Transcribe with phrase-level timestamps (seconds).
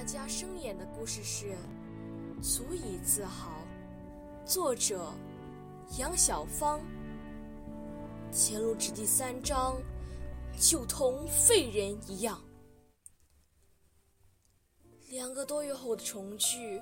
[0.00, 1.48] 大家生演的故事是
[2.40, 3.50] 《足以自豪》，
[4.50, 5.12] 作者
[5.98, 6.80] 杨小芳。
[8.32, 9.76] 前路至第三章，
[10.58, 12.40] 就同废人一样。
[15.10, 16.80] 两个多月后的重聚，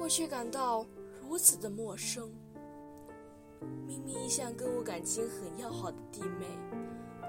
[0.00, 0.86] 我却感到
[1.20, 2.32] 如此的陌生。
[3.86, 6.46] 明明一向跟我感情很要好的弟妹，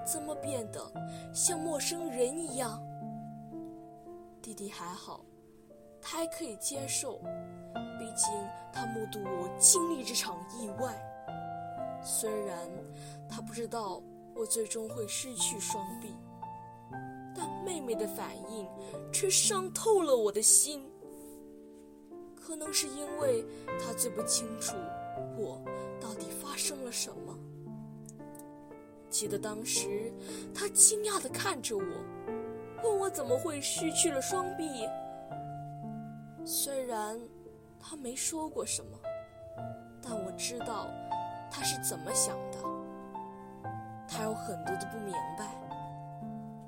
[0.09, 0.89] 怎么变得
[1.35, 2.81] 像陌生人一样？
[4.49, 5.23] 弟弟还好，
[6.01, 7.19] 他还可以接受，
[7.99, 8.33] 毕竟
[8.73, 10.99] 他目睹我经历这场意外。
[12.03, 12.67] 虽然
[13.29, 14.01] 他不知道
[14.35, 16.15] 我最终会失去双臂。
[17.35, 18.67] 但妹妹的反应
[19.13, 20.83] 却伤透了我的心。
[22.35, 23.45] 可能是因为
[23.79, 24.75] 她最不清楚
[25.37, 25.61] 我
[26.01, 27.37] 到底发生了什么。
[29.11, 30.11] 记得当时，
[30.55, 31.83] 她惊讶地看着我，
[32.83, 34.87] 问我怎么会失去了双臂。
[36.45, 37.19] 虽然
[37.79, 38.97] 他没说过什么，
[40.01, 40.87] 但我知道
[41.51, 42.57] 他是怎么想的。
[44.07, 45.47] 他有很多的不明白。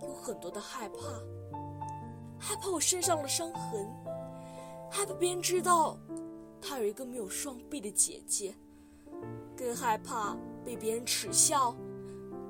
[0.02, 0.96] 有很多的害怕，
[2.38, 3.88] 害怕我身上的伤痕，
[4.90, 5.98] 害怕别人知道
[6.62, 8.54] 他有一个没有双臂的姐姐，
[9.56, 11.76] 更害怕被别人耻笑、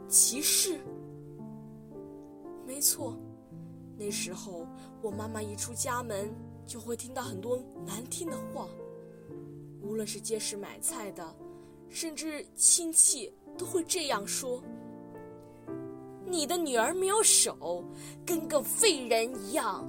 [0.10, 0.80] 歧视。
[2.66, 3.16] 没错，
[4.04, 4.66] 那时候
[5.00, 6.34] 我妈妈一出家门
[6.66, 8.68] 就会听到很多难听的话，
[9.80, 11.36] 无论是街市买菜的，
[11.88, 14.60] 甚至亲戚都会这样说。
[16.26, 17.84] 你的女儿没有手，
[18.26, 19.88] 跟个废人一样。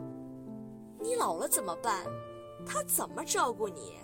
[1.01, 2.05] 你老了怎么办？
[2.67, 3.95] 她怎么照顾你？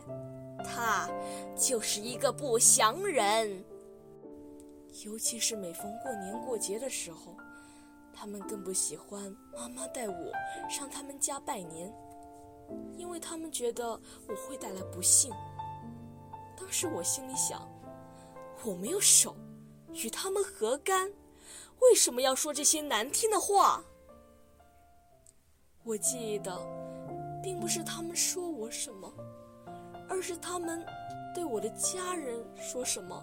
[0.64, 1.06] 她
[1.54, 3.62] 就是一个不祥人。
[5.04, 7.36] 尤其是每逢过年过节的时候，
[8.18, 10.32] 他们更不喜欢妈妈带我
[10.68, 11.94] 上他们家拜年，
[12.96, 13.88] 因为他们觉得
[14.28, 15.32] 我会带来不幸。
[16.56, 17.62] 当时我心里想，
[18.64, 19.36] 我没有手，
[19.92, 21.12] 与他们何干？
[21.80, 23.84] 为什么要说这些难听的话？
[25.84, 26.58] 我记得，
[27.40, 29.14] 并不是他们说我什么，
[30.08, 30.84] 而是他们
[31.32, 33.22] 对我的家人说什么。